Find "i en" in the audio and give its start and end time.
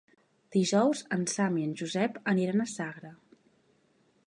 1.63-1.77